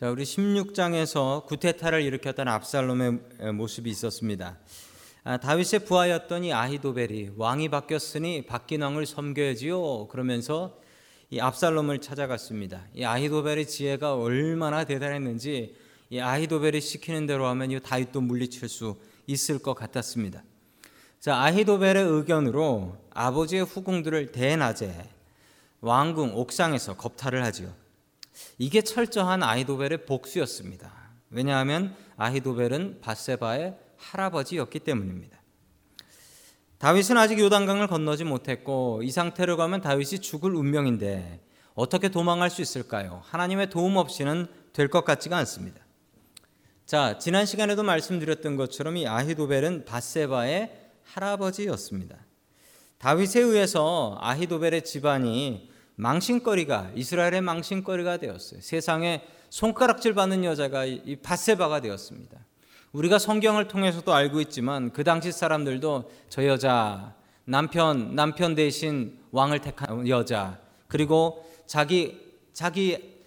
자, 0.00 0.08
우리 0.10 0.22
16장에서 0.22 1.44
구테타를 1.44 2.00
일으켰던 2.00 2.48
압살롬의 2.48 3.52
모습이 3.52 3.90
있었습니다. 3.90 4.56
아, 5.24 5.36
다윗의 5.36 5.80
부하였던 5.80 6.44
이 6.44 6.54
아히도벨이 6.54 7.32
왕이 7.36 7.68
바뀌었으니 7.68 8.46
바뀐 8.46 8.80
왕을 8.80 9.04
섬겨야지요. 9.04 10.08
그러면서 10.08 10.78
이 11.28 11.38
압살롬을 11.38 12.00
찾아갔습니다. 12.00 12.86
이 12.94 13.04
아히도벨의 13.04 13.68
지혜가 13.68 14.14
얼마나 14.14 14.84
대단했는지 14.84 15.76
이 16.08 16.18
아히도벨이 16.18 16.80
시키는 16.80 17.26
대로 17.26 17.46
하면 17.48 17.70
이 17.70 17.78
다윗도 17.78 18.22
물리칠 18.22 18.70
수 18.70 18.96
있을 19.26 19.58
것 19.58 19.74
같았습니다. 19.74 20.42
자, 21.20 21.36
아히도벨의 21.42 22.02
의견으로 22.04 22.96
아버지의 23.10 23.66
후궁들을 23.66 24.32
대낮에 24.32 25.10
왕궁 25.82 26.38
옥상에서 26.38 26.96
겁탈을 26.96 27.44
하지요. 27.44 27.79
이게 28.58 28.82
철저한 28.82 29.42
아히도벨의 29.42 30.06
복수였습니다. 30.06 30.92
왜냐하면 31.30 31.94
아히도벨은 32.16 33.00
바세바의 33.00 33.76
할아버지였기 33.96 34.80
때문입니다. 34.80 35.38
다윗은 36.78 37.16
아직 37.18 37.38
요단강을 37.38 37.88
건너지 37.88 38.24
못했고 38.24 39.02
이 39.02 39.10
상태로 39.10 39.56
가면 39.56 39.82
다윗이 39.82 40.20
죽을 40.20 40.54
운명인데 40.54 41.40
어떻게 41.74 42.08
도망할 42.08 42.50
수 42.50 42.62
있을까요? 42.62 43.22
하나님의 43.26 43.70
도움 43.70 43.96
없이는 43.96 44.46
될 44.72 44.88
것 44.88 45.04
같지가 45.04 45.36
않습니다. 45.38 45.80
자, 46.86 47.18
지난 47.18 47.46
시간에도 47.46 47.82
말씀드렸던 47.82 48.56
것처럼 48.56 48.96
이 48.96 49.06
아히도벨은 49.06 49.84
바세바의 49.84 50.76
할아버지였습니다. 51.04 52.16
다윗에 52.98 53.40
의해서 53.40 54.16
아히도벨의 54.20 54.84
집안이 54.84 55.69
망신거리가 56.00 56.92
이스라엘의 56.94 57.42
망신거리가 57.42 58.16
되었어요. 58.16 58.60
세상에 58.62 59.22
손가락질 59.50 60.14
받는 60.14 60.44
여자가 60.44 60.86
이 60.86 61.16
바세바가 61.16 61.80
되었습니다. 61.80 62.38
우리가 62.92 63.18
성경을 63.18 63.68
통해서도 63.68 64.12
알고 64.12 64.40
있지만 64.40 64.92
그 64.92 65.04
당시 65.04 65.30
사람들도 65.30 66.10
저 66.30 66.46
여자 66.46 67.14
남편 67.44 68.14
남편 68.14 68.54
대신 68.54 69.18
왕을 69.30 69.60
택한 69.60 70.08
여자 70.08 70.58
그리고 70.88 71.44
자기 71.66 72.18
자기 72.52 73.20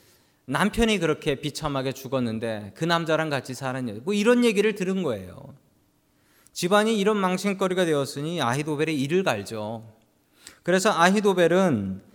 남편이 0.45 0.97
그렇게 0.97 1.35
비참하게 1.35 1.91
죽었는데 1.91 2.73
그 2.75 2.85
남자랑 2.85 3.30
같이 3.30 3.53
사는 3.53 3.87
여자 3.87 4.02
뭐 4.03 4.15
이런 4.15 4.43
얘기를 4.43 4.73
들은 4.73 5.03
거예요. 5.03 5.53
집안이 6.53 6.99
이런 6.99 7.17
망신거리가 7.17 7.85
되었으니 7.85 8.41
아히도벨의 8.41 8.99
이를 8.99 9.23
갈죠. 9.23 9.87
그래서 10.63 10.91
아히도벨은 10.91 12.12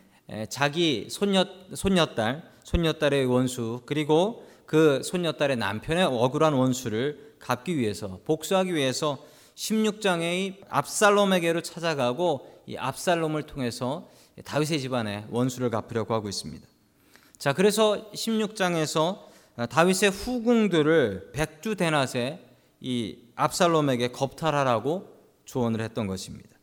자기 0.51 1.09
손녀 1.11 1.47
손녀딸 1.75 2.43
손녀딸의 2.65 3.27
원수 3.27 3.81
그리고 3.87 4.47
그 4.67 5.03
손녀딸의 5.03 5.57
남편의 5.57 6.05
억울한 6.05 6.53
원수를 6.53 7.37
갚기 7.39 7.79
위해서 7.79 8.21
복수하기 8.25 8.75
위해서 8.75 9.25
16장의 9.55 10.61
압살롬에게로 10.69 11.62
찾아가고 11.62 12.62
이 12.67 12.77
압살롬을 12.77 13.45
통해서 13.45 14.09
다윗의 14.45 14.81
집안에 14.81 15.27
원수를 15.31 15.71
갚으려고 15.71 16.15
하고 16.15 16.29
있습니다. 16.29 16.67
자, 17.39 17.53
그래서 17.55 18.11
16장에서 18.12 19.21
다윗의 19.71 20.11
후궁들을 20.11 21.31
백주 21.33 21.77
대낮에 21.77 22.45
이 22.81 23.17
압살롬에게 23.34 24.09
겁탈하라고 24.09 25.09
조언을 25.45 25.81
했던 25.81 26.06
것입니다. 26.06 26.58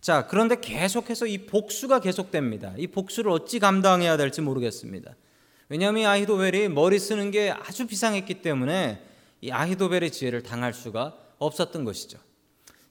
자, 0.00 0.26
그런데 0.26 0.60
계속해서 0.60 1.26
이 1.26 1.46
복수가 1.46 2.00
계속됩니다. 2.00 2.74
이 2.76 2.86
복수를 2.86 3.30
어찌 3.30 3.58
감당해야 3.58 4.16
될지 4.16 4.40
모르겠습니다. 4.40 5.14
왜냐하면 5.68 6.06
아히도벨이 6.06 6.68
머리 6.68 6.98
쓰는 6.98 7.30
게 7.30 7.50
아주 7.50 7.86
비상했기 7.86 8.42
때문에 8.42 9.02
이 9.40 9.50
아히도벨의 9.50 10.12
지혜를 10.12 10.42
당할 10.42 10.72
수가 10.72 11.16
없었던 11.38 11.84
것이죠. 11.84 12.18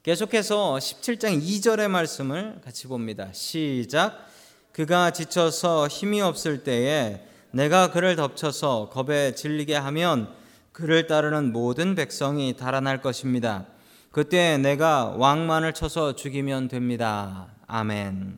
계속해서 0.03 0.76
17장 0.76 1.42
2절의 1.42 1.88
말씀을 1.88 2.61
같이 2.64 2.88
봅니다. 2.88 3.30
시작. 3.33 4.27
그가 4.71 5.11
지쳐서 5.11 5.88
힘이 5.88 6.21
없을 6.21 6.64
때에 6.64 7.26
내가 7.52 7.92
그를 7.92 8.17
덮쳐서 8.17 8.89
겁에 8.89 9.33
질리게 9.33 9.73
하면 9.76 10.30
그를 10.73 11.08
따르는 11.08 11.54
모든 11.54 11.95
백성이 11.95 12.58
달아날 12.58 13.02
것입니다. 13.02 13.65
그때 14.15 14.58
내가 14.58 15.08
왕만을 15.17 15.73
쳐서 15.73 16.15
죽이면 16.15 16.70
됩니다. 16.70 17.53
아멘. 17.67 18.37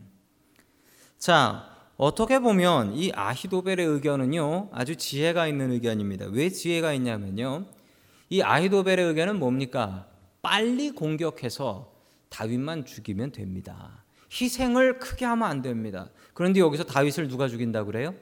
자, 1.20 1.70
어떻게 1.98 2.40
보면 2.40 2.96
이 2.96 3.12
아히도벨의 3.14 3.86
의견은요, 3.86 4.70
아주 4.72 4.96
지혜가 4.96 5.46
있는 5.46 5.70
의견입니다. 5.72 6.30
왜 6.32 6.50
지혜가 6.50 6.94
있냐면요, 6.94 7.68
이 8.32 8.42
아히도벨의 8.42 9.06
의견은 9.06 9.38
뭡니까? 9.38 10.08
빨리 10.42 10.90
공격해서 10.90 11.94
다윗만 12.30 12.86
죽이면 12.86 13.32
됩니다. 13.32 14.04
희생을 14.32 14.98
크게 14.98 15.26
하면 15.26 15.48
안 15.48 15.62
됩니다. 15.62 16.10
그런데 16.34 16.60
여기서 16.60 16.86
다윗을 16.86 17.28
누가 17.28 17.48
죽인다 17.48 17.84
그래요? 17.84 18.16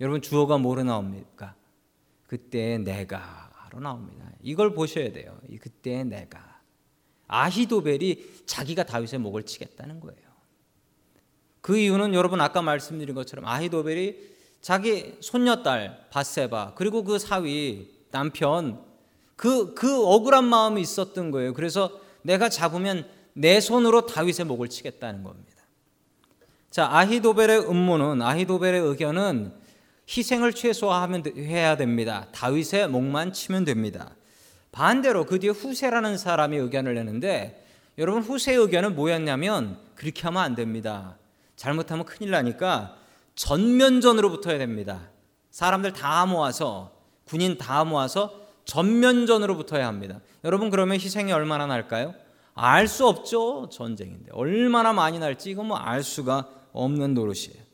여러분 0.00 0.20
주어가 0.20 0.58
뭐로 0.58 0.82
나옵니까? 0.82 1.54
그때 2.26 2.78
내가로 2.78 3.78
나옵니다. 3.80 4.32
이걸 4.42 4.74
보셔야 4.74 5.12
돼요. 5.12 5.38
그때 5.60 6.02
내가. 6.02 6.55
아히도벨이 7.28 8.44
자기가 8.46 8.84
다윗의 8.84 9.20
목을 9.20 9.44
치겠다는 9.44 10.00
거예요. 10.00 10.20
그 11.60 11.76
이유는 11.76 12.14
여러분 12.14 12.40
아까 12.40 12.62
말씀드린 12.62 13.14
것처럼 13.14 13.46
아히도벨이 13.46 14.14
자기 14.60 15.16
손녀딸 15.20 16.08
바세바 16.10 16.74
그리고 16.76 17.04
그 17.04 17.18
사위 17.18 17.90
남편 18.10 18.84
그, 19.36 19.74
그 19.74 20.04
억울한 20.04 20.44
마음이 20.44 20.80
있었던 20.80 21.30
거예요. 21.30 21.52
그래서 21.52 22.00
내가 22.22 22.48
잡으면 22.48 23.06
내 23.34 23.60
손으로 23.60 24.06
다윗의 24.06 24.46
목을 24.46 24.68
치겠다는 24.68 25.22
겁니다. 25.22 25.62
자, 26.70 26.88
아히도벨의 26.90 27.68
음모는, 27.70 28.22
아히도벨의 28.22 28.80
의견은 28.80 29.52
희생을 30.08 30.52
최소화하면 30.52 31.24
해야 31.36 31.76
됩니다. 31.76 32.28
다윗의 32.32 32.88
목만 32.88 33.32
치면 33.32 33.64
됩니다. 33.64 34.14
반대로 34.76 35.24
그 35.24 35.38
뒤에 35.38 35.52
후세라는 35.52 36.18
사람이 36.18 36.54
의견을 36.58 36.96
내는데 36.96 37.66
여러분 37.96 38.20
후세의 38.20 38.58
의견은 38.58 38.94
뭐였냐면 38.94 39.78
그렇게 39.94 40.20
하면 40.24 40.42
안 40.42 40.54
됩니다. 40.54 41.16
잘못하면 41.56 42.04
큰일 42.04 42.30
나니까 42.30 42.94
전면전으로 43.36 44.28
붙어야 44.28 44.58
됩니다. 44.58 45.08
사람들 45.50 45.94
다 45.94 46.26
모아서 46.26 46.92
군인 47.24 47.56
다 47.56 47.84
모아서 47.84 48.38
전면전으로 48.66 49.56
붙어야 49.56 49.86
합니다. 49.86 50.20
여러분 50.44 50.68
그러면 50.68 51.00
희생이 51.00 51.32
얼마나 51.32 51.64
날까요? 51.64 52.14
알 52.54 52.86
수 52.86 53.06
없죠. 53.06 53.70
전쟁인데 53.72 54.32
얼마나 54.32 54.92
많이 54.92 55.18
날지 55.18 55.52
이건 55.52 55.68
뭐 55.68 55.78
알 55.78 56.02
수가 56.02 56.50
없는 56.74 57.14
노릇이에요. 57.14 57.64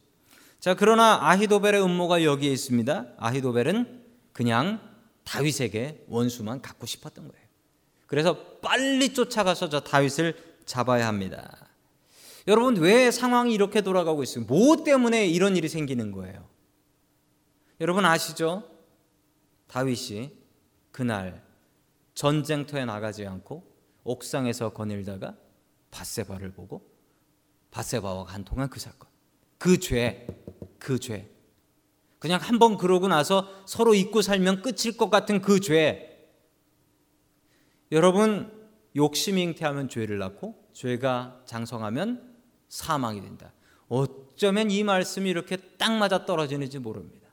자 0.61 0.75
그러나 0.75 1.19
아히도벨의 1.23 1.83
음모가 1.83 2.23
여기에 2.23 2.53
있습니다. 2.53 3.07
아히도벨은 3.19 4.03
그냥 4.33 4.92
다윗에게 5.25 6.05
원수만 6.09 6.61
갖고 6.61 6.87
싶었던 6.87 7.29
거예요. 7.29 7.47
그래서 8.07 8.59
빨리 8.61 9.15
쫓아가서 9.15 9.69
저 9.69 9.81
다윗을 9.81 10.59
잡아야 10.67 11.07
합니다. 11.07 11.69
여러분 12.49 12.77
왜 12.77 13.11
상황이 13.11 13.55
이렇게 13.55 13.81
돌아가고 13.81 14.23
있어요? 14.23 14.45
뭐 14.45 14.85
때문에 14.85 15.27
이런 15.27 15.57
일이 15.57 15.69
생기는 15.69 16.11
거예요? 16.13 16.49
여러분 17.81 18.05
아시죠? 18.05 18.69
다윗이 19.69 20.33
그날 20.91 21.43
전쟁터에 22.15 22.85
나가지 22.85 23.27
않고 23.27 23.65
옥상에서 24.05 24.71
거닐다가 24.71 25.37
바세바를 25.91 26.53
보고 26.53 26.91
바세바와 27.71 28.25
간통한 28.25 28.69
그 28.69 28.79
사건, 28.79 29.09
그 29.59 29.79
죄, 29.79 30.27
그 30.79 30.99
죄. 30.99 31.31
그냥 32.23 32.39
한번 32.41 32.79
그러고 32.79 33.09
나서 33.09 33.49
서로 33.67 33.97
잊고 33.97 34.23
살면 34.23 34.63
끝일 34.63 34.97
것 34.97 35.11
같은 35.11 35.43
그 35.43 35.59
죄. 35.59 36.25
여러분, 37.91 38.49
욕심이 38.95 39.43
잉태하면 39.43 39.89
죄를 39.89 40.19
낳고 40.19 40.55
죄가 40.73 41.41
장성하면 41.47 42.37
사망이 42.69 43.21
된다. 43.21 43.53
어쩌면 43.89 44.71
이 44.71 44.85
말씀이 44.85 45.29
이렇게 45.29 45.57
딱 45.57 45.97
맞아 45.97 46.25
떨어지는지 46.25 46.79
모릅니다. 46.79 47.29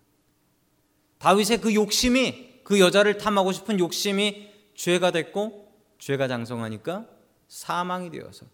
다윗의 1.20 1.62
그 1.62 1.76
욕심이 1.76 2.62
그 2.64 2.80
여자를 2.80 3.20
탐하고 3.20 3.52
싶은 3.52 3.78
욕심이 3.78 4.50
죄가 4.74 5.12
됐고 5.12 5.72
죄가 6.00 6.28
장성하니까 6.28 7.06
사망이 7.48 8.10
되어서 8.10 8.48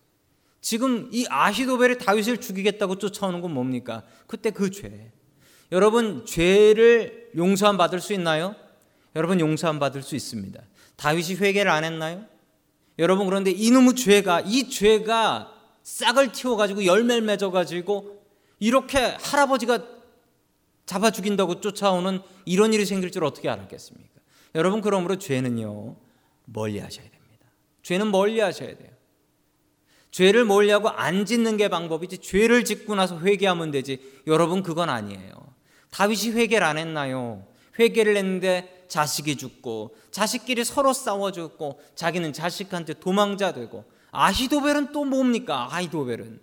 지금 0.60 1.10
이 1.14 1.26
아히도벨이 1.30 2.00
다윗을 2.00 2.42
죽이겠다고 2.42 2.98
쫓아오는 2.98 3.40
건 3.40 3.54
뭡니까? 3.54 4.04
그때 4.28 4.52
그 4.52 4.70
죄. 4.70 5.14
여러분 5.72 6.26
죄를 6.26 7.32
용서함 7.36 7.78
받을 7.78 8.00
수 8.00 8.14
있나요? 8.14 8.56
여러분 9.16 9.40
용서함 9.40 9.80
받을 9.80 10.02
수 10.02 10.16
있습니다. 10.16 10.62
다윗이 10.96 11.36
회개를 11.36 11.72
안 11.72 11.84
했나요? 11.84 12.26
여러분 13.00 13.26
그런데 13.26 13.52
이놈의 13.52 13.96
죄가 13.96 14.42
이 14.42 14.70
죄가 14.70 15.52
싹을 15.84 16.32
틔워 16.32 16.56
가지고 16.56 16.86
열매를 16.86 17.22
맺어 17.22 17.52
가지고 17.52 18.24
이렇게 18.60 18.98
할아버지가 19.00 19.80
잡아 20.86 21.12
죽인다고 21.12 21.62
쫓아오는 21.62 22.22
이런 22.46 22.74
일이 22.74 22.86
생길 22.86 23.12
줄 23.12 23.24
어떻게 23.24 23.50
알았겠습니까? 23.50 24.22
여러분 24.56 24.82
그러므로 24.82 25.18
죄는요 25.18 25.96
멀리 26.46 26.80
하셔야 26.80 27.06
됩니다. 27.10 27.46
죄는 27.84 28.12
멀리 28.12 28.40
하셔야 28.40 28.76
돼요. 28.76 28.90
죄를 30.12 30.46
멀리하고 30.46 30.90
안 30.90 31.26
짓는 31.26 31.58
게 31.58 31.68
방법이지 31.68 32.20
죄를 32.20 32.64
짓고 32.64 32.96
나서 32.96 33.20
회개하면 33.20 33.72
되지. 33.72 34.22
여러분 34.28 34.64
그건 34.64 34.90
아니에요. 34.90 35.55
다윗이 35.95 36.33
회개를 36.33 36.68
안 36.68 36.77
했나요? 36.77 37.47
회개를 37.80 38.18
했는데 38.18 38.86
자식이 38.89 39.38
죽고 39.38 39.95
자식끼리 40.12 40.65
서로 40.65 40.92
싸워 40.92 41.31
죽고 41.31 41.80
자기는 41.95 42.33
자식한테 42.33 42.95
도망자 42.95 43.53
되고 43.53 43.86
아히도벨은 44.12 44.92
또 44.92 45.06
뭡니까? 45.06 45.69
아히도벨은 45.71 46.42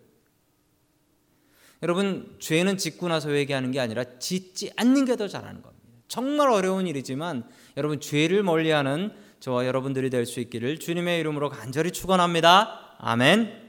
여러분 1.82 2.34
죄는 2.38 2.78
짓고 2.78 3.08
나서 3.08 3.28
회개하는 3.28 3.72
게 3.72 3.80
아니라 3.80 4.04
짓지 4.18 4.72
않는 4.76 5.04
게 5.04 5.16
더 5.16 5.28
잘하는 5.28 5.60
겁니다. 5.60 5.86
정말 6.08 6.48
어려운 6.48 6.86
일이지만 6.86 7.44
여러분 7.76 8.00
죄를 8.00 8.42
멀리하는 8.42 9.12
저와 9.40 9.66
여러분들이 9.66 10.08
될 10.08 10.24
수 10.24 10.40
있기를 10.40 10.78
주님의 10.78 11.20
이름으로 11.20 11.50
간절히 11.50 11.90
축원합니다. 11.90 12.96
아멘. 13.00 13.60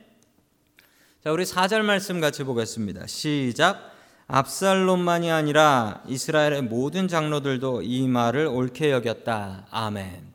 자, 1.26 1.32
우리 1.34 1.44
4절 1.44 1.82
말씀 1.82 2.22
같이 2.22 2.46
보겠습니다. 2.46 3.06
시작. 3.08 3.93
압살롬만이 4.34 5.32
아니라 5.32 6.02
이스라엘의 6.08 6.64
모든 6.64 7.08
장로들도 7.08 7.84
이 7.84 8.08
말을 8.08 8.48
옳게 8.48 8.90
여겼다. 8.90 9.68
아멘. 9.70 10.34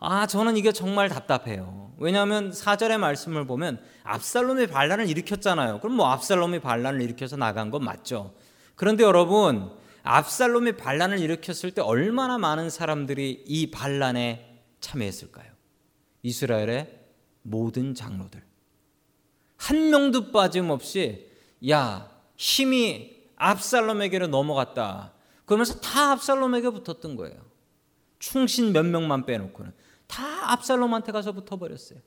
아, 0.00 0.26
저는 0.26 0.56
이게 0.56 0.72
정말 0.72 1.08
답답해요. 1.08 1.92
왜냐하면 1.98 2.50
4절의 2.50 2.98
말씀을 2.98 3.46
보면 3.46 3.80
압살롬이 4.02 4.66
반란을 4.66 5.08
일으켰잖아요. 5.08 5.78
그럼 5.78 5.98
뭐 5.98 6.10
압살롬이 6.10 6.58
반란을 6.58 7.00
일으켜서 7.00 7.36
나간 7.36 7.70
건 7.70 7.84
맞죠. 7.84 8.34
그런데 8.74 9.04
여러분, 9.04 9.70
압살롬이 10.02 10.72
반란을 10.72 11.20
일으켰을 11.20 11.70
때 11.70 11.80
얼마나 11.80 12.38
많은 12.38 12.70
사람들이 12.70 13.44
이 13.46 13.70
반란에 13.70 14.64
참여했을까요? 14.80 15.46
이스라엘의 16.24 16.90
모든 17.42 17.94
장로들. 17.94 18.42
한 19.58 19.90
명도 19.90 20.32
빠짐없이 20.32 21.30
야, 21.70 22.11
힘이 22.36 23.16
압살롬에게로 23.36 24.28
넘어갔다. 24.28 25.12
그러면서 25.44 25.80
다 25.80 26.12
압살롬에게 26.12 26.70
붙었던 26.70 27.16
거예요. 27.16 27.36
충신 28.18 28.72
몇 28.72 28.84
명만 28.86 29.26
빼놓고는 29.26 29.72
다 30.06 30.52
압살롬한테 30.52 31.12
가서 31.12 31.32
붙어버렸어요. 31.32 31.98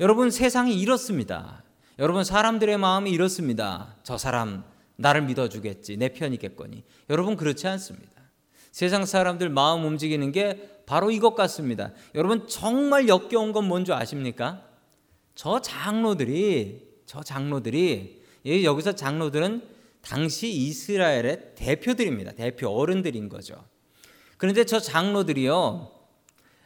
여러분 0.00 0.30
세상이 0.30 0.78
이렇습니다. 0.80 1.62
여러분 1.98 2.24
사람들의 2.24 2.76
마음이 2.78 3.10
이렇습니다. 3.10 3.96
저 4.02 4.18
사람 4.18 4.64
나를 4.96 5.22
믿어주겠지 5.22 5.96
내 5.96 6.10
편이겠거니. 6.10 6.84
여러분 7.10 7.36
그렇지 7.36 7.66
않습니다. 7.68 8.12
세상 8.72 9.06
사람들 9.06 9.48
마음 9.48 9.84
움직이는 9.84 10.32
게 10.32 10.82
바로 10.86 11.10
이것 11.10 11.34
같습니다. 11.34 11.92
여러분 12.14 12.46
정말 12.46 13.08
역겨운 13.08 13.52
건 13.52 13.66
뭔지 13.66 13.92
아십니까? 13.92 14.62
저 15.34 15.60
장로들이 15.60 16.86
저 17.06 17.22
장로들이 17.22 18.22
여기서 18.46 18.94
장로들은 18.94 19.62
당시 20.02 20.48
이스라엘의 20.48 21.54
대표들입니다. 21.56 22.32
대표 22.32 22.68
어른들인 22.68 23.28
거죠. 23.28 23.64
그런데 24.36 24.64
저 24.64 24.78
장로들이요. 24.78 25.90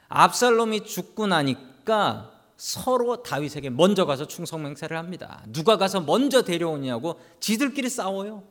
압살롬이 0.08 0.84
죽고 0.84 1.26
나니까 1.26 2.32
서로 2.56 3.22
다윗에게 3.22 3.70
먼저 3.70 4.04
가서 4.04 4.26
충성 4.26 4.62
맹세를 4.64 4.98
합니다. 4.98 5.42
누가 5.48 5.78
가서 5.78 6.02
먼저 6.02 6.42
데려오냐고 6.42 7.18
지들끼리 7.40 7.88
싸워요. 7.88 8.42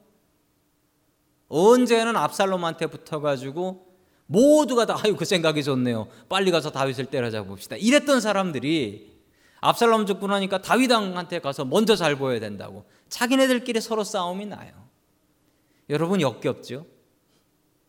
언제는 1.50 2.16
압살롬한테 2.16 2.88
붙어 2.88 3.20
가지고 3.20 3.88
모두가 4.26 4.86
다 4.86 5.00
아유 5.04 5.16
그 5.16 5.26
생각이 5.26 5.64
좋네요. 5.64 6.08
빨리 6.30 6.50
가서 6.50 6.72
다윗을 6.72 7.06
때려잡아 7.06 7.46
봅시다. 7.46 7.76
이랬던 7.76 8.22
사람들이 8.22 9.20
압살롬 9.62 10.06
죽고 10.06 10.28
나니까 10.28 10.62
다윗 10.62 10.92
왕한테 10.92 11.40
가서 11.40 11.66
먼저 11.66 11.96
잘 11.96 12.16
보여야 12.16 12.40
된다고 12.40 12.86
자기네들끼리 13.10 13.82
서로 13.82 14.04
싸움이 14.04 14.46
나요. 14.46 14.72
여러분 15.90 16.22
역겹죠? 16.22 16.86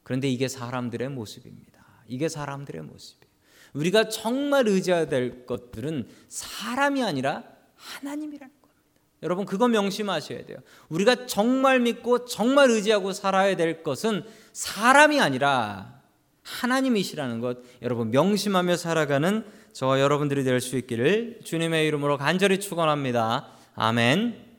그런데 0.02 0.28
이게 0.28 0.48
사람들의 0.48 1.08
모습입니다. 1.10 1.84
이게 2.08 2.28
사람들의 2.28 2.82
모습이에요. 2.82 3.30
우리가 3.74 4.08
정말 4.08 4.66
의지해야 4.66 5.06
될 5.06 5.46
것들은 5.46 6.08
사람이 6.28 7.04
아니라 7.04 7.44
하나님이라는 7.76 8.52
겁니다. 8.60 8.82
여러분 9.22 9.44
그거 9.44 9.68
명심하셔야 9.68 10.46
돼요. 10.46 10.58
우리가 10.88 11.26
정말 11.26 11.78
믿고 11.80 12.24
정말 12.24 12.70
의지하고 12.70 13.12
살아야 13.12 13.54
될 13.54 13.82
것은 13.82 14.24
사람이 14.52 15.20
아니라 15.20 16.00
하나님이시라는 16.42 17.40
것 17.40 17.58
여러분 17.82 18.10
명심하며 18.10 18.76
살아가는 18.76 19.44
저와 19.72 20.00
여러분들이 20.00 20.42
될 20.42 20.60
수 20.60 20.76
있기를 20.76 21.40
주님의 21.44 21.86
이름으로 21.86 22.18
간절히 22.18 22.58
축원합니다. 22.58 23.52
아멘. 23.74 24.49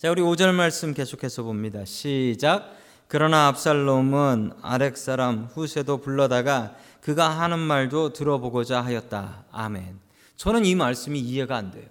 자, 0.00 0.10
우리 0.10 0.22
5절 0.22 0.54
말씀 0.54 0.94
계속해서 0.94 1.42
봅니다. 1.42 1.84
시작. 1.84 2.74
그러나 3.06 3.48
압살롬은 3.48 4.52
아렉 4.62 4.96
사람 4.96 5.44
후세도 5.44 5.98
불러다가 5.98 6.74
그가 7.02 7.28
하는 7.28 7.58
말도 7.58 8.14
들어보고자 8.14 8.80
하였다. 8.80 9.44
아멘. 9.52 10.00
저는 10.36 10.64
이 10.64 10.74
말씀이 10.74 11.20
이해가 11.20 11.54
안 11.54 11.70
돼요. 11.70 11.84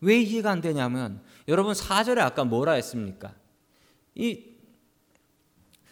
왜 0.00 0.20
이해가 0.20 0.52
안 0.52 0.60
되냐면 0.60 1.20
여러분 1.48 1.72
4절에 1.72 2.18
아까 2.18 2.44
뭐라 2.44 2.74
했습니까? 2.74 3.34
이, 4.14 4.44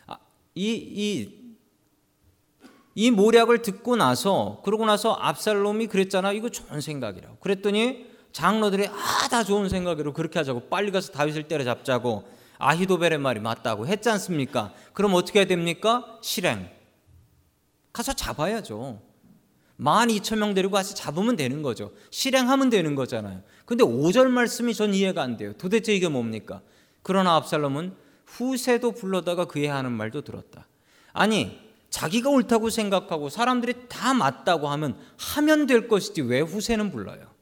아, 0.07 0.19
이, 0.55 0.71
이 0.71 1.47
이 2.99 3.11
모략을 3.11 3.61
듣고 3.61 3.95
나서 3.95 4.63
그러고 4.65 4.87
나서 4.87 5.13
압살롬이 5.13 5.87
그랬잖아. 5.87 6.33
이거 6.33 6.49
좋은 6.49 6.81
생각이라고. 6.81 7.37
그랬더니 7.41 8.07
장로들이 8.33 8.89
아 8.89 9.17
다 9.29 9.43
좋은 9.45 9.69
생각으로 9.69 10.13
그렇게 10.13 10.39
하자고 10.39 10.69
빨리 10.69 10.91
가서 10.91 11.13
다윗을 11.13 11.49
때려잡자고 11.49 12.25
아히도벨의 12.59 13.19
말이 13.19 13.41
맞다고 13.41 13.87
했지 13.87 14.09
않습니까? 14.09 14.73
그럼 14.93 15.15
어떻게 15.15 15.41
해야 15.41 15.47
됩니까? 15.47 16.19
실행. 16.23 16.71
가서 17.93 18.13
잡아야죠. 18.13 19.03
만 19.77 20.11
이천 20.11 20.39
명 20.39 20.55
데리고 20.55 20.73
가서 20.73 20.95
잡으면 20.95 21.37
되는 21.37 21.63
거죠. 21.63 21.93
실행하면 22.11 22.71
되는 22.71 22.95
거잖아요. 22.95 23.43
근데 23.67 23.85
5절 23.85 24.29
말씀이 24.29 24.73
전 24.75 24.95
이해가 24.95 25.23
안 25.23 25.37
돼요. 25.37 25.53
도대체 25.55 25.95
이게 25.95 26.09
뭡니까? 26.09 26.63
그러나 27.03 27.37
압살롬은 27.37 27.95
후세도 28.27 28.93
불러다가 28.93 29.45
그의 29.45 29.67
하는 29.67 29.93
말도 29.93 30.23
들었다. 30.23 30.67
아니 31.13 31.61
자기가 31.91 32.31
옳다고 32.31 32.71
생각하고 32.71 33.29
사람들이 33.29 33.89
다 33.89 34.15
맞다고 34.15 34.69
하면 34.69 34.99
하면 35.19 35.67
될 35.67 35.89
것이지 35.89 36.23
왜 36.23 36.41
후세는 36.41 36.91
불러요? 36.91 37.36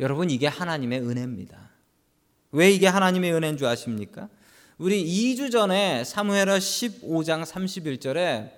여러분 0.00 0.30
이게 0.30 0.46
하나님의 0.46 1.00
은혜입니다. 1.00 1.70
왜 2.52 2.70
이게 2.70 2.86
하나님의 2.86 3.32
은혜인 3.32 3.56
줄 3.56 3.66
아십니까? 3.66 4.28
우리 4.78 5.04
2주 5.04 5.50
전에 5.50 6.04
사무엘하 6.04 6.58
15장 6.58 7.44
31절에 7.44 8.50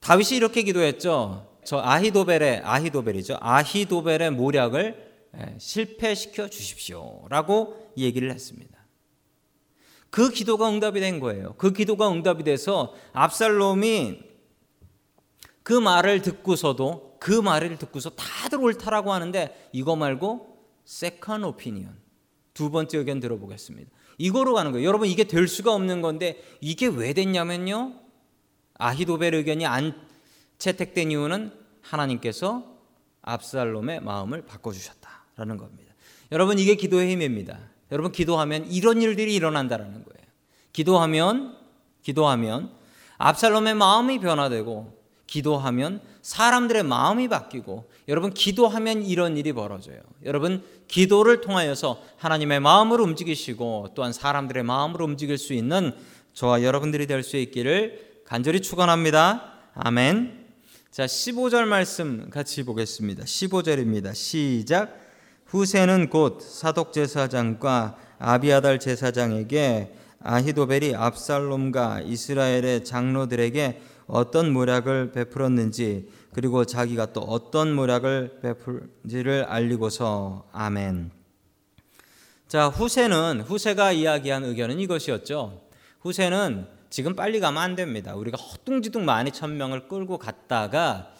다윗이 0.00 0.36
이렇게 0.36 0.62
기도했죠. 0.62 1.46
저 1.64 1.78
아히도벨의 1.78 2.62
아히도벨이죠. 2.64 3.36
아히도벨의 3.40 4.30
모략을 4.30 5.10
예, 5.36 5.54
실패시켜 5.58 6.48
주십시오라고 6.48 7.92
얘기를 7.96 8.32
했습니다. 8.32 8.80
그 10.10 10.30
기도가 10.30 10.68
응답이 10.68 10.98
된 10.98 11.20
거예요. 11.20 11.54
그 11.56 11.72
기도가 11.72 12.10
응답이 12.10 12.42
돼서 12.42 12.94
압살롬이 13.12 14.22
그 15.62 15.72
말을 15.72 16.22
듣고서도 16.22 17.09
그 17.20 17.32
말을 17.32 17.78
듣고서 17.78 18.10
다들 18.10 18.58
옳다라고 18.60 19.12
하는데 19.12 19.68
이거 19.72 19.94
말고 19.94 20.58
second 20.84 21.44
opinion 21.44 21.94
두 22.54 22.70
번째 22.70 22.98
의견 22.98 23.20
들어보겠습니다. 23.20 23.90
이거로 24.18 24.54
가는 24.54 24.72
거예요. 24.72 24.86
여러분 24.86 25.06
이게 25.06 25.24
될 25.24 25.46
수가 25.46 25.72
없는 25.72 26.02
건데 26.02 26.42
이게 26.60 26.86
왜 26.86 27.12
됐냐면요. 27.12 27.94
아히도벨 28.74 29.34
의견이 29.34 29.66
안 29.66 29.94
채택된 30.58 31.10
이유는 31.10 31.52
하나님께서 31.82 32.64
압살롬의 33.22 34.00
마음을 34.00 34.46
바꿔 34.46 34.72
주셨다라는 34.72 35.58
겁니다. 35.58 35.94
여러분 36.32 36.58
이게 36.58 36.74
기도의 36.74 37.10
힘입니다. 37.12 37.58
여러분 37.92 38.12
기도하면 38.12 38.66
이런 38.70 39.02
일들이 39.02 39.34
일어난다라는 39.34 39.92
거예요. 40.04 40.26
기도하면 40.72 41.56
기도하면 42.02 42.72
압살롬의 43.18 43.74
마음이 43.74 44.20
변화되고 44.20 44.99
기도하면 45.30 46.00
사람들의 46.22 46.82
마음이 46.82 47.28
바뀌고 47.28 47.88
여러분 48.08 48.34
기도하면 48.34 49.04
이런 49.04 49.36
일이 49.36 49.52
벌어져요. 49.52 50.00
여러분 50.24 50.64
기도를 50.88 51.40
통하여서 51.40 52.02
하나님의 52.16 52.58
마음을 52.58 53.00
움직이시고 53.00 53.90
또한 53.94 54.12
사람들의 54.12 54.64
마음을 54.64 55.00
움직일 55.02 55.38
수 55.38 55.52
있는 55.52 55.92
저와 56.34 56.64
여러분들이 56.64 57.06
될 57.06 57.22
수 57.22 57.36
있기를 57.36 58.22
간절히 58.26 58.60
축원합니다. 58.60 59.52
아멘. 59.74 60.46
자, 60.90 61.06
15절 61.06 61.64
말씀 61.64 62.28
같이 62.30 62.64
보겠습니다. 62.64 63.22
15절입니다. 63.22 64.14
시작. 64.14 64.98
후세는 65.46 66.10
곧 66.10 66.42
사독 66.42 66.92
제사장과 66.92 67.96
아비아달 68.18 68.80
제사장에게 68.80 69.94
아히도벨이 70.22 70.96
압살롬과 70.96 72.00
이스라엘의 72.00 72.84
장로들에게 72.84 73.80
어떤 74.10 74.52
모략을 74.52 75.12
베풀었는지 75.12 76.08
그리고 76.32 76.64
자기가 76.64 77.12
또 77.12 77.20
어떤 77.20 77.72
모략을 77.72 78.40
베풀지를 78.42 79.44
알리고서 79.44 80.48
아멘. 80.52 81.10
자, 82.48 82.68
후세는 82.68 83.42
후세가 83.42 83.92
이야기한 83.92 84.44
의견은 84.44 84.80
이것이었죠. 84.80 85.62
후세는 86.00 86.66
지금 86.88 87.14
빨리 87.14 87.38
가면 87.38 87.62
안 87.62 87.76
됩니다. 87.76 88.16
우리가 88.16 88.36
허둥지둥 88.36 89.04
많이 89.04 89.30
천 89.30 89.56
명을 89.56 89.86
끌고 89.86 90.18
갔다가 90.18 91.12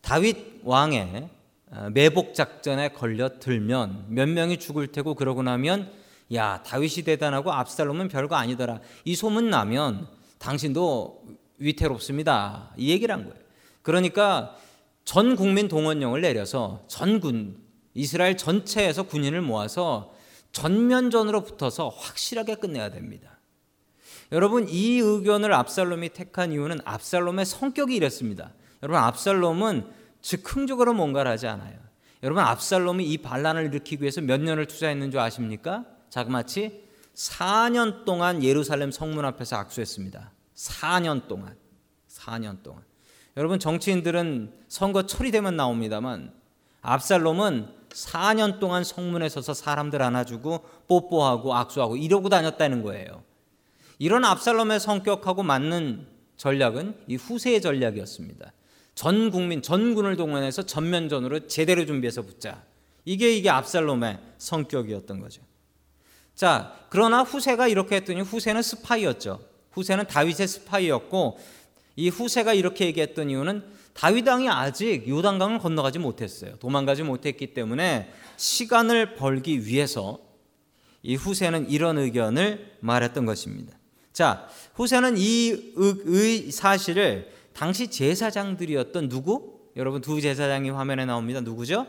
다윗 0.00 0.62
왕의 0.64 1.28
어, 1.70 1.90
매복 1.92 2.32
작전에 2.32 2.88
걸려 2.88 3.38
들면 3.38 4.06
몇 4.08 4.26
명이 4.26 4.58
죽을 4.58 4.86
테고 4.86 5.14
그러고 5.14 5.42
나면 5.42 5.90
야 6.32 6.62
다윗이 6.64 7.04
대단하고 7.04 7.52
압살롬은 7.52 8.08
별거 8.08 8.36
아니더라 8.36 8.80
이 9.04 9.14
소문 9.14 9.50
나면 9.50 10.08
당신도 10.38 11.26
위태롭습니다 11.58 12.72
이 12.76 12.90
얘기를 12.90 13.14
한 13.14 13.24
거예요. 13.24 13.38
그러니까 13.82 14.56
전 15.04 15.36
국민 15.36 15.68
동원령을 15.68 16.20
내려서 16.20 16.84
전군 16.88 17.58
이스라엘 17.94 18.36
전체에서 18.36 19.04
군인을 19.04 19.40
모아서 19.40 20.14
전면전으로 20.52 21.44
붙어서 21.44 21.88
확실하게 21.88 22.56
끝내야 22.56 22.90
됩니다. 22.90 23.38
여러분 24.32 24.68
이 24.68 24.98
의견을 24.98 25.52
압살롬이 25.52 26.10
택한 26.10 26.52
이유는 26.52 26.80
압살롬의 26.84 27.46
성격이 27.46 27.96
이랬습니다. 27.96 28.52
여러분 28.82 29.02
압살롬은 29.02 29.90
즉흥적으로 30.20 30.92
뭔가를 30.92 31.30
하지 31.30 31.46
않아요. 31.46 31.78
여러분 32.22 32.42
압살롬이 32.42 33.04
이 33.10 33.18
반란을 33.18 33.66
일으키기 33.66 34.02
위해서 34.02 34.20
몇 34.20 34.40
년을 34.40 34.66
투자했는 34.66 35.10
줄 35.10 35.20
아십니까? 35.20 35.86
자그마치 36.10 36.84
4년 37.14 38.04
동안 38.04 38.42
예루살렘 38.42 38.90
성문 38.90 39.24
앞에서 39.24 39.56
악수했습니다. 39.56 40.32
4년 40.58 41.28
동안. 41.28 41.56
4년 42.08 42.62
동안. 42.62 42.82
여러분 43.36 43.60
정치인들은 43.60 44.52
선거 44.66 45.06
처리되면 45.06 45.56
나옵니다만 45.56 46.32
압살롬은 46.82 47.68
4년 47.90 48.58
동안 48.58 48.82
성문에 48.82 49.28
서서 49.28 49.54
사람들 49.54 50.02
안아주고 50.02 50.64
뽀뽀하고 50.88 51.54
악수하고 51.54 51.96
이러고 51.96 52.28
다녔다는 52.28 52.82
거예요. 52.82 53.22
이런 53.98 54.24
압살롬의 54.24 54.80
성격하고 54.80 55.42
맞는 55.44 56.06
전략은 56.36 57.04
이 57.06 57.16
후세의 57.16 57.60
전략이었습니다. 57.60 58.52
전 58.94 59.30
국민, 59.30 59.62
전군을 59.62 60.16
동원해서 60.16 60.64
전면전으로 60.64 61.46
제대로 61.46 61.86
준비해서 61.86 62.22
붙자. 62.22 62.62
이게 63.04 63.34
이게 63.34 63.48
압살롬의 63.48 64.18
성격이었던 64.38 65.20
거죠. 65.20 65.42
자, 66.34 66.74
그러나 66.90 67.22
후세가 67.22 67.68
이렇게 67.68 67.96
했더니 67.96 68.20
후세는 68.20 68.62
스파이였죠. 68.62 69.40
후세는 69.78 70.06
다윗의 70.08 70.48
스파이였고 70.48 71.38
이 71.96 72.08
후세가 72.08 72.54
이렇게 72.54 72.86
얘기했던 72.86 73.30
이유는 73.30 73.62
다윗 73.94 74.26
왕이 74.26 74.48
아직 74.48 75.08
요단 75.08 75.38
강을 75.38 75.58
건너가지 75.58 75.98
못했어요. 75.98 76.56
도망가지 76.56 77.02
못했기 77.02 77.54
때문에 77.54 78.12
시간을 78.36 79.14
벌기 79.14 79.66
위해서 79.66 80.20
이 81.02 81.14
후세는 81.16 81.70
이런 81.70 81.98
의견을 81.98 82.76
말했던 82.80 83.24
것입니다. 83.26 83.76
자, 84.12 84.48
후세는 84.74 85.14
이 85.16 85.72
의, 85.76 86.50
사실을 86.50 87.32
당시 87.52 87.88
제사장들이었던 87.88 89.08
누구? 89.08 89.58
여러분 89.76 90.00
두 90.00 90.20
제사장이 90.20 90.70
화면에 90.70 91.04
나옵니다. 91.04 91.40
누구죠? 91.40 91.86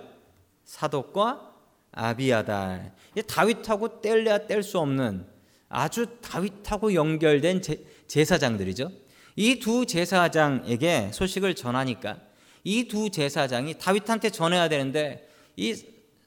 사독과 0.66 1.54
아비아달. 1.92 2.94
다윗하고 3.28 4.02
뗄래야 4.02 4.48
뗄 4.48 4.62
수 4.64 4.80
없는 4.80 5.26
아주 5.70 6.08
다윗하고 6.22 6.94
연결된 6.94 7.62
제, 7.62 7.84
제사장들이죠. 8.08 8.92
이 9.36 9.60
두 9.60 9.86
제사장에게 9.86 11.12
소식을 11.14 11.56
전하니까 11.56 12.18
이 12.64 12.88
두 12.88 13.10
제사장이 13.10 13.78
다윗한테 13.78 14.32
전해야 14.32 14.68
되는데 14.68 15.30
이 15.56 15.76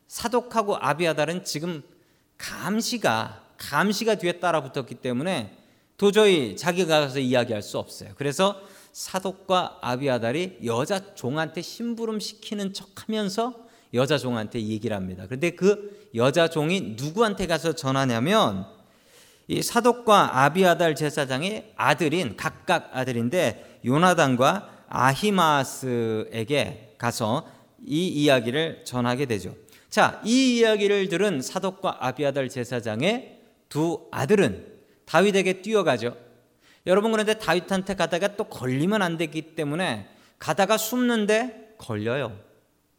사독하고 0.07 0.77
아비아달은 0.77 1.45
지금 1.45 1.83
감시가 2.39 3.43
감시가 3.59 4.17
뒤에 4.17 4.33
따라붙었기 4.41 4.97
때문에 4.97 5.57
도저히 5.97 6.57
자기가 6.57 7.01
가서 7.01 7.19
이야기할 7.19 7.63
수 7.63 7.79
없어요. 7.79 8.11
그래서 8.17 8.61
사독과 8.93 9.79
아비아달이 9.81 10.59
여자 10.65 11.15
종한테 11.15 11.63
심부름 11.63 12.21
시키는 12.21 12.73
척하면서 12.75 13.55
여자 13.95 14.19
종한테 14.19 14.61
얘기를 14.61 14.97
합니다. 14.97 15.25
그런데 15.27 15.51
그 15.51 16.09
여자 16.15 16.49
종이 16.49 16.97
누구한테 16.99 17.47
가서 17.47 17.73
전하냐면 17.75 18.67
이 19.49 19.63
사독과 19.63 20.45
아비아달 20.45 20.95
제사장의 20.95 21.73
아들인 21.77 22.37
각각 22.37 22.91
아들인데 22.93 23.81
요나단과 23.85 24.87
아히마스에게 24.89 26.95
가서 26.99 27.47
이 27.85 28.09
이야기를 28.09 28.85
전하게 28.85 29.27
되죠. 29.27 29.55
자, 29.91 30.21
이 30.25 30.59
이야기를 30.59 31.09
들은 31.09 31.43
사독과 31.43 31.99
아비아달 32.01 32.49
제사장의 32.49 33.41
두 33.69 34.07
아들은 34.11 34.67
다윗에게 35.05 35.63
뛰어가죠. 35.63 36.17
여러분 36.87 37.13
그런데 37.13 37.35
다윗한테 37.35 37.95
가다가 37.95 38.37
또 38.37 38.45
걸리면 38.45 39.03
안 39.03 39.17
되기 39.17 39.55
때문에 39.55 40.09
가다가 40.39 40.77
숨는데 40.77 41.75
걸려요. 41.79 42.37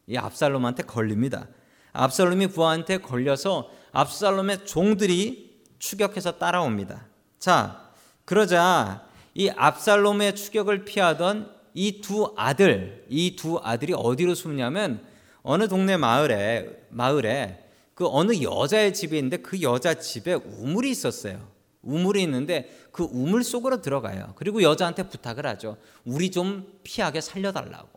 이 0.08 0.18
압살롬한테 0.18 0.84
걸립니다. 0.84 1.48
압살롬이 1.94 2.48
부하한테 2.48 2.98
걸려서 2.98 3.70
압살롬의 3.92 4.66
종들이 4.66 5.53
추격해서 5.84 6.38
따라옵니다. 6.38 7.06
자, 7.40 7.90
그러자 8.24 9.06
이 9.34 9.50
압살롬의 9.50 10.36
추격을 10.36 10.86
피하던 10.86 11.52
이 11.74 12.00
두 12.02 12.34
아들, 12.38 13.06
이 13.10 13.36
두 13.36 13.60
아들이 13.62 13.94
어디로 13.94 14.34
숨냐면 14.34 15.06
어느 15.42 15.68
동네 15.68 15.98
마을에 15.98 16.88
마을에 16.90 17.70
그 17.96 18.08
어느 18.10 18.42
여자의 18.42 18.94
집이 18.94 19.18
있는데 19.18 19.38
그 19.38 19.62
여자 19.62 19.96
집에 19.96 20.34
우물이 20.36 20.90
있었어요. 20.90 21.52
우물이 21.82 22.24
있는데 22.24 22.70
그 22.94 23.04
우물 23.04 23.44
속으로 23.44 23.82
들어가요. 23.82 24.34
그리고 24.36 24.63
여자한테 24.63 25.10
부탁을 25.10 25.46
하죠. 25.48 25.75
우리 26.06 26.32
좀 26.32 26.66
피하게 26.84 27.20
살려달라고. 27.20 27.90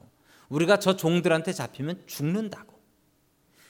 우리가 0.48 0.80
저 0.80 0.96
종들한테 0.96 1.52
잡히면 1.52 2.02
죽는다고. 2.06 2.74